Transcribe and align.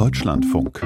Deutschlandfunk. 0.00 0.80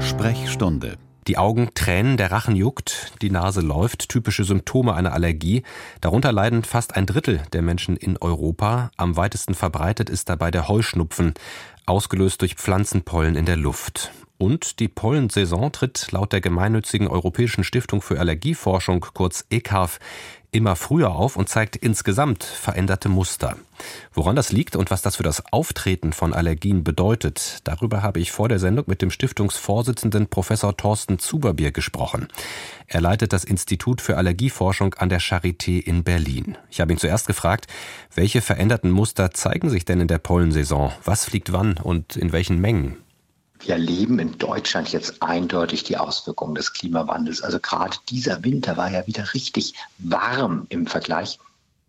Sprechstunde. 0.00 0.98
Die 1.26 1.36
Augen 1.36 1.70
tränen, 1.74 2.16
der 2.16 2.30
Rachen 2.30 2.54
juckt, 2.54 3.12
die 3.22 3.30
Nase 3.30 3.60
läuft, 3.60 4.08
typische 4.08 4.44
Symptome 4.44 4.94
einer 4.94 5.12
Allergie. 5.12 5.64
Darunter 6.00 6.30
leiden 6.30 6.62
fast 6.62 6.96
ein 6.96 7.06
Drittel 7.06 7.42
der 7.52 7.62
Menschen 7.62 7.96
in 7.96 8.16
Europa. 8.18 8.90
Am 8.96 9.16
weitesten 9.16 9.54
verbreitet 9.54 10.08
ist 10.08 10.28
dabei 10.28 10.50
der 10.50 10.68
Heuschnupfen, 10.68 11.34
ausgelöst 11.86 12.40
durch 12.40 12.54
Pflanzenpollen 12.54 13.36
in 13.36 13.46
der 13.46 13.56
Luft. 13.56 14.12
Und 14.38 14.80
die 14.80 14.88
Pollensaison 14.88 15.70
tritt 15.70 16.12
laut 16.12 16.32
der 16.32 16.40
gemeinnützigen 16.40 17.08
Europäischen 17.08 17.62
Stiftung 17.64 18.00
für 18.00 18.18
Allergieforschung, 18.18 19.04
kurz 19.12 19.44
ECAF, 19.50 19.98
immer 20.52 20.76
früher 20.76 21.14
auf 21.14 21.36
und 21.36 21.48
zeigt 21.48 21.76
insgesamt 21.76 22.44
veränderte 22.44 23.08
Muster. 23.08 23.56
Woran 24.12 24.36
das 24.36 24.52
liegt 24.52 24.76
und 24.76 24.90
was 24.90 25.02
das 25.02 25.16
für 25.16 25.22
das 25.22 25.52
Auftreten 25.52 26.12
von 26.12 26.34
Allergien 26.34 26.84
bedeutet, 26.84 27.60
darüber 27.64 28.02
habe 28.02 28.20
ich 28.20 28.32
vor 28.32 28.48
der 28.48 28.58
Sendung 28.58 28.84
mit 28.86 29.02
dem 29.02 29.10
Stiftungsvorsitzenden 29.10 30.28
Professor 30.28 30.76
Thorsten 30.76 31.18
Zuberbier 31.18 31.72
gesprochen. 31.72 32.28
Er 32.86 33.00
leitet 33.00 33.32
das 33.32 33.44
Institut 33.44 34.00
für 34.00 34.16
Allergieforschung 34.16 34.94
an 34.94 35.08
der 35.08 35.20
Charité 35.20 35.80
in 35.80 36.04
Berlin. 36.04 36.58
Ich 36.70 36.80
habe 36.80 36.92
ihn 36.92 36.98
zuerst 36.98 37.26
gefragt, 37.26 37.66
welche 38.14 38.40
veränderten 38.40 38.90
Muster 38.90 39.30
zeigen 39.30 39.70
sich 39.70 39.84
denn 39.84 40.00
in 40.00 40.08
der 40.08 40.18
Pollensaison? 40.18 40.92
Was 41.04 41.24
fliegt 41.24 41.52
wann 41.52 41.78
und 41.78 42.16
in 42.16 42.32
welchen 42.32 42.60
Mengen? 42.60 42.96
Wir 43.62 43.74
erleben 43.74 44.18
in 44.18 44.38
Deutschland 44.38 44.90
jetzt 44.90 45.22
eindeutig 45.22 45.84
die 45.84 45.98
Auswirkungen 45.98 46.54
des 46.54 46.72
Klimawandels. 46.72 47.42
Also 47.42 47.60
gerade 47.60 47.96
dieser 48.08 48.42
Winter 48.42 48.76
war 48.76 48.90
ja 48.90 49.06
wieder 49.06 49.34
richtig 49.34 49.74
warm 49.98 50.66
im 50.70 50.86
Vergleich. 50.86 51.38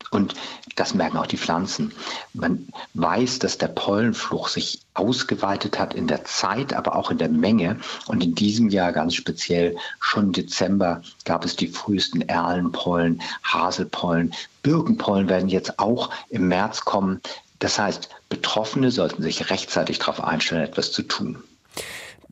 Und 0.10 0.34
das 0.76 0.94
merken 0.94 1.18
auch 1.18 1.28
die 1.28 1.38
Pflanzen. 1.38 1.94
Man 2.34 2.68
weiß, 2.96 3.40
dass 3.40 3.58
der 3.58 3.70
Pollenfluch 3.70 4.50
sich 4.50 4.82
ausgeweitet 4.94 5.80
hat 5.80 5.94
in 5.94 6.08
der 6.08 6.26
Zeit, 6.26 6.74
aber 6.74 6.98
auch 6.98 7.12
in 7.12 7.18
der 7.18 7.30
Menge. 7.30 7.80
Und 8.08 8.22
in 8.22 8.36
diesem 8.36 8.70
Jahr 8.70 8.92
ganz 8.92 9.16
speziell, 9.16 9.78
schon 10.02 10.34
Dezember, 10.34 11.02
gab 11.24 11.46
es 11.46 11.56
die 11.56 11.68
frühesten 11.68 12.22
Erlenpollen, 12.28 13.22
Haselpollen. 13.44 14.34
Birkenpollen 14.64 15.30
werden 15.30 15.48
jetzt 15.48 15.80
auch 15.80 16.10
im 16.30 16.50
März 16.50 16.82
kommen. 16.82 17.22
Das 17.60 17.80
heißt, 17.80 18.10
Betroffene 18.28 18.92
sollten 18.92 19.22
sich 19.22 19.50
rechtzeitig 19.50 20.00
darauf 20.00 20.22
einstellen, 20.22 20.64
etwas 20.64 20.92
zu 20.92 21.04
tun. 21.04 21.42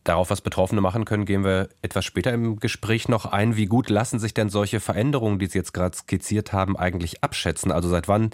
Darauf, 0.03 0.29
was 0.29 0.41
Betroffene 0.41 0.81
machen 0.81 1.05
können, 1.05 1.25
gehen 1.25 1.43
wir 1.43 1.69
etwas 1.81 2.05
später 2.05 2.31
im 2.33 2.59
Gespräch 2.59 3.09
noch 3.09 3.25
ein. 3.25 3.55
Wie 3.57 3.65
gut 3.65 3.89
lassen 3.89 4.19
sich 4.19 4.33
denn 4.33 4.49
solche 4.49 4.79
Veränderungen, 4.79 5.39
die 5.39 5.47
Sie 5.47 5.57
jetzt 5.57 5.73
gerade 5.73 5.95
skizziert 5.95 6.53
haben, 6.53 6.77
eigentlich 6.77 7.23
abschätzen? 7.23 7.71
Also 7.71 7.89
seit 7.89 8.07
wann 8.07 8.31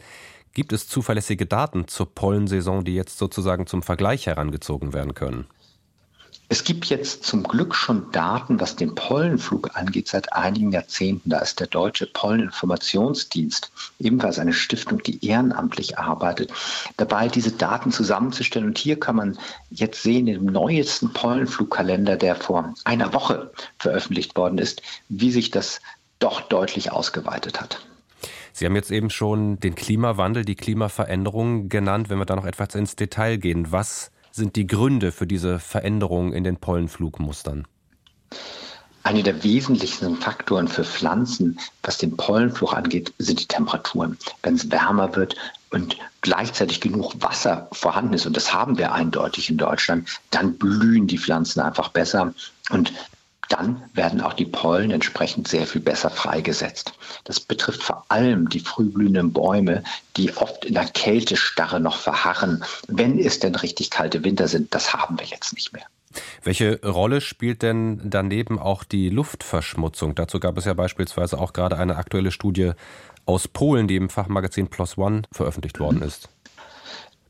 gibt 0.53 0.73
es 0.73 0.87
zuverlässige 0.87 1.45
Daten 1.45 1.87
zur 1.87 2.13
Pollensaison, 2.13 2.83
die 2.83 2.95
jetzt 2.95 3.17
sozusagen 3.17 3.67
zum 3.67 3.83
Vergleich 3.83 4.27
herangezogen 4.27 4.93
werden 4.93 5.13
können? 5.13 5.47
Es 6.47 6.63
gibt 6.63 6.85
jetzt 6.85 7.23
zum 7.23 7.43
Glück 7.43 7.73
schon 7.73 8.11
Daten, 8.11 8.59
was 8.59 8.75
den 8.75 8.93
Pollenflug 8.93 9.75
angeht, 9.75 10.07
seit 10.07 10.31
einigen 10.33 10.71
Jahrzehnten. 10.71 11.31
Da 11.31 11.39
ist 11.39 11.59
der 11.59 11.67
Deutsche 11.67 12.05
Polleninformationsdienst, 12.05 13.71
ebenfalls 13.99 14.37
eine 14.37 14.53
Stiftung, 14.53 15.01
die 15.01 15.25
ehrenamtlich 15.25 15.97
arbeitet, 15.97 16.53
dabei, 16.97 17.29
diese 17.29 17.51
Daten 17.51 17.91
zusammenzustellen. 17.91 18.67
Und 18.67 18.77
hier 18.77 18.99
kann 18.99 19.15
man 19.15 19.39
jetzt 19.71 20.03
sehen, 20.03 20.27
im 20.27 20.45
neuesten 20.45 21.13
Pollenflugkalender, 21.13 22.15
der 22.15 22.35
vor 22.35 22.75
einer 22.83 23.13
Woche 23.13 23.51
veröffentlicht 23.79 24.35
worden 24.35 24.59
ist, 24.59 24.83
wie 25.09 25.31
sich 25.31 25.49
das 25.49 25.81
doch 26.19 26.41
deutlich 26.41 26.91
ausgeweitet 26.91 27.59
hat. 27.59 27.85
Sie 28.53 28.65
haben 28.65 28.75
jetzt 28.75 28.91
eben 28.91 29.09
schon 29.09 29.59
den 29.59 29.75
Klimawandel, 29.75 30.45
die 30.45 30.55
Klimaveränderung 30.55 31.69
genannt. 31.69 32.09
Wenn 32.09 32.19
wir 32.19 32.25
da 32.25 32.35
noch 32.35 32.45
etwas 32.45 32.75
ins 32.75 32.95
Detail 32.95 33.37
gehen, 33.37 33.71
was 33.71 34.11
sind 34.35 34.57
die 34.57 34.67
Gründe 34.67 35.11
für 35.11 35.25
diese 35.25 35.59
Veränderungen 35.59 36.33
in 36.33 36.43
den 36.43 36.57
Pollenflugmustern? 36.57 37.65
Einer 39.03 39.21
der 39.23 39.43
wesentlichsten 39.43 40.17
Faktoren 40.17 40.67
für 40.67 40.83
Pflanzen, 40.83 41.59
was 41.83 41.99
den 41.99 42.17
Pollenfluch 42.17 42.73
angeht, 42.73 43.13
sind 43.19 43.39
die 43.39 43.47
Temperaturen. 43.47 44.17
Wenn 44.41 44.55
es 44.55 44.69
wärmer 44.71 45.15
wird 45.15 45.35
und 45.69 45.95
gleichzeitig 46.21 46.81
genug 46.81 47.13
Wasser 47.21 47.69
vorhanden 47.71 48.13
ist, 48.13 48.25
und 48.25 48.35
das 48.35 48.51
haben 48.51 48.77
wir 48.77 48.91
eindeutig 48.91 49.49
in 49.49 49.57
Deutschland, 49.57 50.09
dann 50.31 50.57
blühen 50.57 51.07
die 51.07 51.19
Pflanzen 51.19 51.61
einfach 51.61 51.89
besser. 51.89 52.33
Und 52.71 52.91
dann 53.49 53.83
werden 53.93 54.21
auch 54.21 54.33
die 54.33 54.45
Pollen 54.45 54.91
entsprechend 54.91 55.47
sehr 55.47 55.67
viel 55.67 55.81
besser 55.81 56.09
freigesetzt. 56.09 56.93
Das 57.23 57.39
betrifft 57.39 57.83
vor 57.83 58.05
allem 58.09 58.49
die 58.49 58.59
frühblühenden 58.59 59.33
Bäume, 59.33 59.83
die 60.17 60.35
oft 60.35 60.65
in 60.65 60.73
der 60.73 60.85
Kältestarre 60.85 61.79
noch 61.79 61.97
verharren, 61.97 62.63
wenn 62.87 63.19
es 63.19 63.39
denn 63.39 63.55
richtig 63.55 63.89
kalte 63.89 64.23
Winter 64.23 64.47
sind. 64.47 64.73
Das 64.73 64.93
haben 64.93 65.19
wir 65.19 65.25
jetzt 65.25 65.53
nicht 65.53 65.73
mehr. 65.73 65.85
Welche 66.43 66.79
Rolle 66.81 67.21
spielt 67.21 67.61
denn 67.61 68.01
daneben 68.03 68.57
auch 68.57 68.83
die 68.83 69.09
Luftverschmutzung? 69.09 70.15
Dazu 70.15 70.39
gab 70.39 70.57
es 70.57 70.65
ja 70.65 70.73
beispielsweise 70.73 71.37
auch 71.37 71.53
gerade 71.53 71.77
eine 71.77 71.97
aktuelle 71.97 72.31
Studie 72.31 72.71
aus 73.25 73.47
Polen, 73.47 73.87
die 73.87 73.95
im 73.95 74.09
Fachmagazin 74.09 74.67
Plus 74.69 74.97
One 74.97 75.23
veröffentlicht 75.31 75.79
worden 75.79 76.01
ist. 76.01 76.29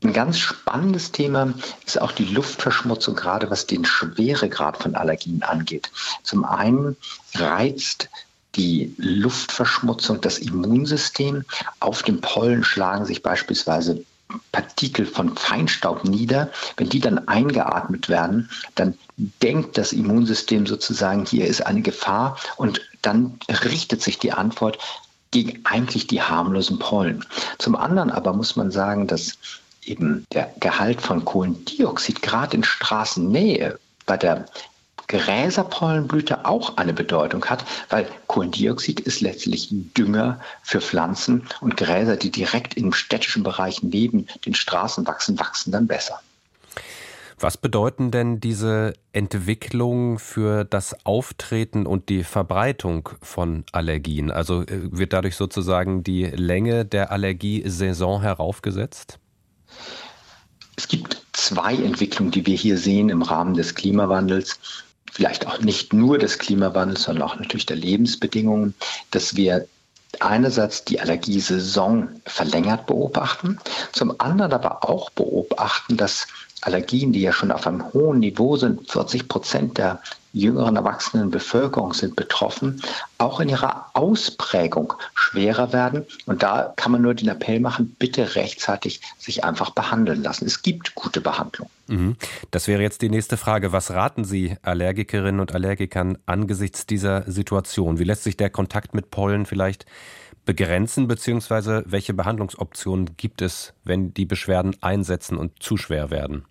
Ein 0.02 0.12
ganz 0.12 0.38
spannendes 0.38 1.10
Thema 1.12 1.54
ist 1.86 2.00
auch 2.00 2.12
die 2.12 2.26
Luftverschmutzung, 2.26 3.16
gerade 3.16 3.50
was 3.50 3.66
den 3.66 3.84
Schweregrad 3.84 4.76
von 4.76 4.94
Allergien 4.94 5.42
angeht. 5.42 5.90
Zum 6.22 6.44
einen 6.44 6.96
reizt 7.34 8.08
die 8.56 8.94
Luftverschmutzung 8.98 10.20
das 10.20 10.38
Immunsystem. 10.38 11.44
Auf 11.80 12.02
dem 12.02 12.20
Pollen 12.20 12.62
schlagen 12.62 13.04
sich 13.06 13.22
beispielsweise 13.22 14.04
Partikel 14.52 15.06
von 15.06 15.36
Feinstaub 15.36 16.04
nieder. 16.04 16.50
Wenn 16.76 16.88
die 16.88 17.00
dann 17.00 17.28
eingeatmet 17.28 18.08
werden, 18.08 18.50
dann 18.74 18.98
denkt 19.42 19.78
das 19.78 19.92
Immunsystem 19.92 20.66
sozusagen, 20.66 21.24
hier 21.24 21.46
ist 21.46 21.64
eine 21.66 21.82
Gefahr 21.82 22.38
und 22.56 22.80
dann 23.02 23.38
richtet 23.48 24.02
sich 24.02 24.18
die 24.18 24.32
Antwort 24.32 24.78
gegen 25.30 25.64
eigentlich 25.64 26.06
die 26.06 26.22
harmlosen 26.22 26.78
Pollen. 26.78 27.24
Zum 27.58 27.76
anderen 27.76 28.10
aber 28.10 28.32
muss 28.32 28.56
man 28.56 28.70
sagen, 28.70 29.06
dass 29.06 29.38
eben 29.86 30.24
der 30.32 30.52
Gehalt 30.60 31.00
von 31.00 31.24
Kohlendioxid 31.24 32.22
gerade 32.22 32.56
in 32.56 32.64
Straßennähe 32.64 33.78
bei 34.06 34.16
der 34.16 34.46
Gräserpollenblüte 35.08 36.44
auch 36.44 36.76
eine 36.76 36.92
Bedeutung 36.92 37.44
hat, 37.44 37.64
weil 37.90 38.08
Kohlendioxid 38.26 39.00
ist 39.00 39.20
letztlich 39.20 39.68
Dünger 39.70 40.40
für 40.62 40.80
Pflanzen 40.80 41.46
und 41.60 41.76
Gräser, 41.76 42.16
die 42.16 42.30
direkt 42.30 42.74
im 42.74 42.92
städtischen 42.92 43.42
Bereich 43.42 43.82
neben 43.82 44.26
den 44.44 44.54
Straßen 44.54 45.06
wachsen, 45.06 45.38
wachsen 45.38 45.70
dann 45.70 45.86
besser. 45.86 46.20
Was 47.38 47.58
bedeuten 47.58 48.10
denn 48.10 48.40
diese 48.40 48.94
Entwicklungen 49.12 50.18
für 50.18 50.64
das 50.64 50.96
Auftreten 51.04 51.84
und 51.84 52.08
die 52.08 52.24
Verbreitung 52.24 53.10
von 53.20 53.64
Allergien? 53.72 54.30
Also 54.30 54.62
äh, 54.62 54.90
wird 54.90 55.12
dadurch 55.12 55.36
sozusagen 55.36 56.02
die 56.02 56.24
Länge 56.24 56.86
der 56.86 57.12
Allergiesaison 57.12 58.22
heraufgesetzt? 58.22 59.18
Es 60.76 60.88
gibt 60.88 61.22
zwei 61.32 61.74
Entwicklungen, 61.74 62.32
die 62.32 62.46
wir 62.46 62.56
hier 62.56 62.78
sehen 62.78 63.08
im 63.08 63.22
Rahmen 63.22 63.54
des 63.54 63.74
Klimawandels. 63.74 64.58
Vielleicht 65.10 65.46
auch 65.46 65.60
nicht 65.60 65.92
nur 65.92 66.18
des 66.18 66.38
Klimawandels, 66.38 67.04
sondern 67.04 67.28
auch 67.28 67.36
natürlich 67.36 67.66
der 67.66 67.76
Lebensbedingungen, 67.76 68.74
dass 69.10 69.36
wir 69.36 69.66
einerseits 70.20 70.84
die 70.84 71.00
Allergiesaison 71.00 72.20
verlängert 72.26 72.86
beobachten, 72.86 73.58
zum 73.92 74.18
anderen 74.20 74.52
aber 74.52 74.88
auch 74.88 75.10
beobachten, 75.10 75.96
dass 75.96 76.26
Allergien, 76.62 77.12
die 77.12 77.20
ja 77.20 77.32
schon 77.32 77.52
auf 77.52 77.66
einem 77.66 77.92
hohen 77.92 78.18
Niveau 78.20 78.56
sind, 78.56 78.90
40 78.90 79.28
Prozent 79.28 79.78
der 79.78 80.00
jüngeren 80.32 80.76
erwachsenen 80.76 81.30
Bevölkerung 81.30 81.94
sind 81.94 82.14
betroffen, 82.14 82.82
auch 83.16 83.40
in 83.40 83.48
ihrer 83.48 83.86
Ausprägung 83.94 84.92
schwerer 85.14 85.72
werden. 85.72 86.04
Und 86.26 86.42
da 86.42 86.74
kann 86.76 86.92
man 86.92 87.00
nur 87.00 87.14
den 87.14 87.28
Appell 87.28 87.58
machen, 87.58 87.96
bitte 87.98 88.36
rechtzeitig 88.36 89.00
sich 89.18 89.44
einfach 89.44 89.70
behandeln 89.70 90.22
lassen. 90.22 90.44
Es 90.44 90.60
gibt 90.60 90.94
gute 90.94 91.22
Behandlung. 91.22 91.70
Mhm. 91.86 92.16
Das 92.50 92.68
wäre 92.68 92.82
jetzt 92.82 93.00
die 93.00 93.08
nächste 93.08 93.38
Frage. 93.38 93.72
Was 93.72 93.92
raten 93.92 94.24
Sie 94.24 94.56
Allergikerinnen 94.62 95.40
und 95.40 95.54
Allergikern 95.54 96.18
angesichts 96.26 96.84
dieser 96.84 97.22
Situation? 97.30 97.98
Wie 97.98 98.04
lässt 98.04 98.24
sich 98.24 98.36
der 98.36 98.50
Kontakt 98.50 98.94
mit 98.94 99.10
Pollen 99.10 99.46
vielleicht 99.46 99.86
begrenzen, 100.46 101.06
beziehungsweise 101.08 101.82
welche 101.86 102.14
Behandlungsoptionen 102.14 103.16
gibt 103.18 103.42
es, 103.42 103.74
wenn 103.84 104.14
die 104.14 104.24
Beschwerden 104.24 104.74
einsetzen 104.80 105.36
und 105.36 105.62
zu 105.62 105.76
schwer 105.76 106.10
werden? 106.10 106.46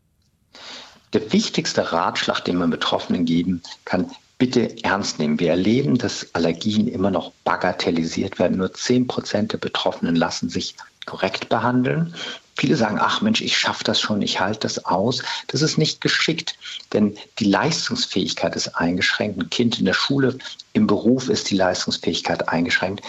Der 1.14 1.34
wichtigste 1.34 1.92
Ratschlag, 1.92 2.42
den 2.42 2.58
man 2.58 2.70
Betroffenen 2.70 3.26
geben 3.26 3.64
kann, 3.86 4.12
bitte 4.38 4.84
ernst 4.84 5.18
nehmen. 5.18 5.40
Wir 5.40 5.52
erleben, 5.52 5.98
dass 5.98 6.28
Allergien 6.34 6.88
immer 6.88 7.10
noch 7.10 7.32
bagatellisiert 7.46 8.38
werden. 8.38 8.58
Nur 8.58 8.74
10 8.74 9.08
Prozent 9.08 9.54
der 9.54 9.58
Betroffenen 9.58 10.16
lassen 10.16 10.50
sich 10.50 10.76
korrekt 11.06 11.50
behandeln. 11.50 12.14
Viele 12.58 12.78
sagen, 12.78 12.98
ach 13.00 13.22
Mensch, 13.22 13.42
ich 13.42 13.58
schaffe 13.58 13.84
das 13.84 14.00
schon, 14.00 14.22
ich 14.22 14.40
halte 14.40 14.62
das 14.62 14.86
aus. 14.86 15.22
Das 15.48 15.62
ist 15.62 15.78
nicht 15.78 16.02
geschickt, 16.02 16.58
denn 16.94 17.18
die 17.40 17.46
Leistungsfähigkeit 17.46 18.56
ist 18.56 18.70
eingeschränkt. 18.70 19.40
Ein 19.40 19.50
Kind 19.50 19.80
in 19.80 19.86
der 19.86 19.94
Schule, 19.94 20.38
im 20.74 20.88
Beruf 20.88 21.30
ist 21.30 21.50
die 21.50 21.58
Leistungsfähigkeit 21.58 22.48
eingeschränkt. 22.48 23.02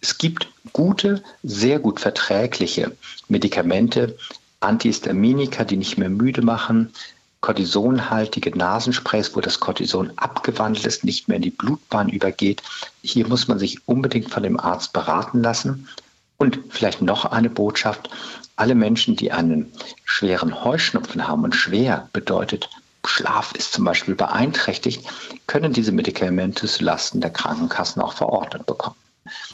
Es 0.00 0.18
gibt 0.18 0.48
gute, 0.72 1.22
sehr 1.42 1.78
gut 1.78 2.00
verträgliche 2.00 2.96
Medikamente, 3.28 4.16
Antihistaminika, 4.60 5.64
die 5.64 5.76
nicht 5.76 5.98
mehr 5.98 6.08
müde 6.08 6.42
machen, 6.42 6.92
Cortisonhaltige 7.40 8.56
Nasensprays, 8.56 9.36
wo 9.36 9.40
das 9.40 9.60
Cortison 9.60 10.12
abgewandelt 10.16 10.84
ist, 10.86 11.04
nicht 11.04 11.28
mehr 11.28 11.36
in 11.36 11.42
die 11.42 11.50
Blutbahn 11.50 12.08
übergeht. 12.08 12.62
Hier 13.02 13.28
muss 13.28 13.46
man 13.46 13.60
sich 13.60 13.86
unbedingt 13.86 14.30
von 14.30 14.42
dem 14.42 14.58
Arzt 14.58 14.92
beraten 14.92 15.42
lassen. 15.42 15.88
Und 16.36 16.58
vielleicht 16.70 17.00
noch 17.00 17.24
eine 17.26 17.50
Botschaft. 17.50 18.10
Alle 18.56 18.74
Menschen, 18.74 19.14
die 19.14 19.30
einen 19.30 19.72
schweren 20.04 20.64
Heuschnupfen 20.64 21.28
haben 21.28 21.44
und 21.44 21.54
schwer 21.54 22.08
bedeutet, 22.12 22.68
Schlaf 23.04 23.52
ist 23.52 23.72
zum 23.72 23.84
Beispiel 23.84 24.16
beeinträchtigt, 24.16 25.06
können 25.46 25.72
diese 25.72 25.92
Medikamente 25.92 26.66
zulasten 26.66 27.20
der 27.20 27.30
Krankenkassen 27.30 28.02
auch 28.02 28.12
verordnet 28.12 28.66
bekommen. 28.66 28.96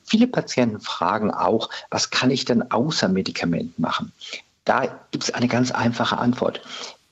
Viele 0.04 0.26
Patienten 0.26 0.80
fragen 0.80 1.30
auch, 1.30 1.70
was 1.90 2.10
kann 2.10 2.30
ich 2.30 2.44
denn 2.44 2.70
außer 2.70 3.08
Medikamenten 3.08 3.80
machen? 3.80 4.12
Da 4.64 4.86
gibt 5.10 5.24
es 5.24 5.34
eine 5.34 5.48
ganz 5.48 5.70
einfache 5.70 6.18
Antwort. 6.18 6.60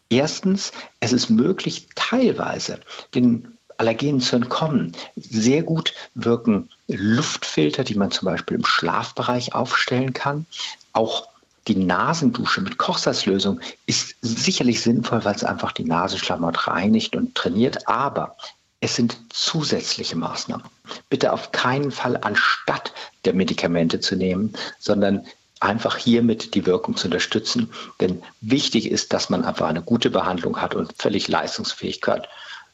Erstens, 0.09 0.73
es 1.01 1.13
ist 1.13 1.31
möglich, 1.31 1.89
teilweise 1.95 2.81
den 3.15 3.57
Allergenen 3.79 4.21
zu 4.21 4.37
entkommen. 4.37 4.93
Sehr 5.17 5.63
gut 5.63 5.95
wirken 6.15 6.69
Luftfilter, 6.87 7.85
die 7.85 7.95
man 7.95 8.11
zum 8.11 8.27
Beispiel 8.27 8.59
im 8.59 8.65
Schlafbereich 8.65 9.55
aufstellen 9.55 10.13
kann. 10.13 10.47
Auch 10.93 11.29
die 11.69 11.77
Nasendusche 11.77 12.61
mit 12.61 12.79
Kochsalzlösung 12.79 13.61
ist 13.87 14.17
sicherlich 14.21 14.83
sinnvoll, 14.83 15.25
weil 15.25 15.35
es 15.35 15.45
einfach 15.45 15.73
die 15.73 15.85
Nasenschleimhaut 15.85 16.67
reinigt 16.67 17.17
und 17.17 17.35
trainiert. 17.35 17.89
Aber 17.89 18.37
es 18.83 18.97
sind 18.97 19.17
zusätzliche 19.33 20.17
Maßnahmen. 20.17 20.67
Bitte 21.09 21.33
auf 21.33 21.53
keinen 21.53 21.93
Fall 21.93 22.17
anstatt 22.17 22.93
der 23.25 23.33
Medikamente 23.33 24.01
zu 24.01 24.17
nehmen, 24.17 24.55
sondern 24.81 25.25
einfach 25.61 25.97
hiermit 25.97 26.55
die 26.55 26.67
Wirkung 26.67 26.97
zu 26.97 27.07
unterstützen. 27.07 27.73
Denn 28.01 28.23
wichtig 28.41 28.91
ist, 28.91 29.13
dass 29.13 29.31
man 29.31 29.45
einfach 29.45 29.69
eine 29.69 29.83
gute 29.83 30.11
Behandlung 30.11 30.61
hat 30.61 30.75
und 30.75 30.93
völlig 30.99 31.29
Leistungsfähigkeit 31.29 32.29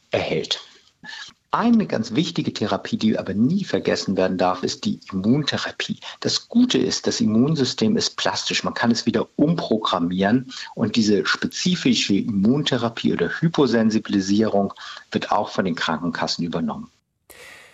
erhält. 0.09 0.59
Eine 1.51 1.87
ganz 1.87 2.13
wichtige 2.13 2.53
Therapie, 2.53 2.97
die 2.97 3.17
aber 3.17 3.33
nie 3.33 3.63
vergessen 3.63 4.15
werden 4.15 4.37
darf, 4.37 4.61
ist 4.61 4.85
die 4.85 4.99
Immuntherapie. 5.11 5.99
Das 6.19 6.47
Gute 6.47 6.77
ist, 6.77 7.07
das 7.07 7.21
Immunsystem 7.21 7.97
ist 7.97 8.17
plastisch. 8.17 8.63
Man 8.63 8.75
kann 8.75 8.91
es 8.91 9.07
wieder 9.07 9.27
umprogrammieren 9.35 10.53
und 10.75 10.95
diese 10.95 11.25
spezifische 11.25 12.13
Immuntherapie 12.13 13.13
oder 13.13 13.29
Hyposensibilisierung 13.29 14.75
wird 15.11 15.31
auch 15.31 15.49
von 15.49 15.65
den 15.65 15.73
Krankenkassen 15.73 16.45
übernommen. 16.45 16.91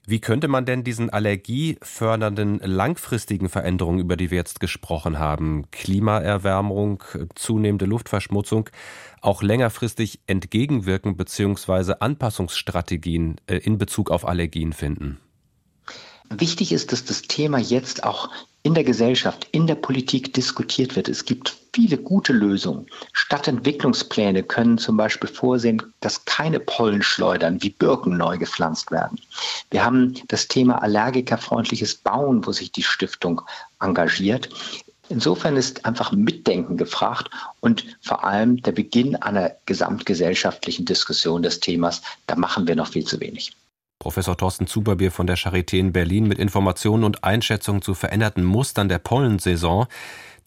Wie 0.08 0.20
könnte 0.20 0.48
man 0.48 0.66
denn 0.66 0.84
diesen 0.84 1.10
allergiefördernden 1.10 2.60
langfristigen 2.60 3.50
Veränderungen, 3.50 4.00
über 4.00 4.18
die 4.18 4.30
wir 4.30 4.38
jetzt 4.38 4.60
gesprochen 4.60 5.18
haben, 5.18 5.70
Klimaerwärmung, 5.72 7.04
zunehmende 7.34 7.86
Luftverschmutzung, 7.86 8.70
auch 9.22 9.42
längerfristig 9.42 10.20
entgegenwirken 10.28 11.18
bzw. 11.18 11.96
Anpassungsstrategien 12.00 13.38
äh, 13.48 13.58
in 13.58 13.80
Bezug 13.80 14.12
auf 14.12 14.28
Allergien 14.28 14.74
finden? 14.74 15.20
Wichtig 16.30 16.72
ist, 16.72 16.92
dass 16.92 17.06
das 17.06 17.22
Thema 17.24 17.60
jetzt 17.60 18.04
auch 18.04 18.30
in 18.64 18.74
der 18.74 18.84
Gesellschaft, 18.84 19.48
in 19.52 19.68
der 19.68 19.76
Politik 19.76 20.34
diskutiert 20.34 20.96
wird. 20.96 21.08
Es 21.08 21.26
gibt 21.26 21.56
viele 21.72 21.98
gute 21.98 22.34
Lösungen. 22.34 22.88
Stadtentwicklungspläne 23.14 24.42
können 24.42 24.80
zum 24.80 24.98
Beispiel 24.98 25.30
vorsehen, 25.30 25.84
dass 26.00 26.26
keine 26.26 26.60
Pollenschleudern 26.60 27.62
wie 27.62 27.70
Birken 27.70 28.18
neu 28.18 28.40
gepflanzt 28.40 28.90
werden. 28.90 29.20
Wir 29.70 29.86
haben 29.86 30.16
das 30.30 30.48
Thema 30.48 30.82
allergikerfreundliches 30.82 31.94
Bauen, 31.94 32.46
wo 32.48 32.52
sich 32.52 32.72
die 32.72 32.82
Stiftung 32.82 33.42
engagiert. 33.80 34.50
Insofern 35.10 35.58
ist 35.58 35.86
einfach 35.86 36.12
Mitdenken 36.12 36.78
gefragt 36.78 37.30
und 37.60 37.86
vor 38.02 38.24
allem 38.24 38.64
der 38.64 38.72
Beginn 38.72 39.16
einer 39.16 39.52
gesamtgesellschaftlichen 39.68 40.86
Diskussion 40.86 41.44
des 41.44 41.60
Themas. 41.60 42.02
Da 42.26 42.36
machen 42.36 42.68
wir 42.68 42.76
noch 42.76 42.88
viel 42.88 43.06
zu 43.06 43.20
wenig. 43.20 43.56
Professor 44.00 44.38
Thorsten 44.38 44.68
Zuberbier 44.68 45.12
von 45.12 45.28
der 45.28 45.38
Charité 45.38 45.78
in 45.78 45.94
Berlin 45.94 46.28
mit 46.28 46.40
Informationen 46.40 47.04
und 47.04 47.24
Einschätzungen 47.24 47.82
zu 47.82 47.94
veränderten 47.94 48.44
Mustern 48.44 48.90
der 48.90 49.00
Pollensaison, 49.00 49.88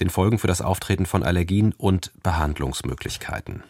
den 0.00 0.10
Folgen 0.10 0.38
für 0.38 0.46
das 0.46 0.60
Auftreten 0.60 1.06
von 1.06 1.22
Allergien 1.22 1.74
und 1.76 2.12
Behandlungsmöglichkeiten. 2.22 3.64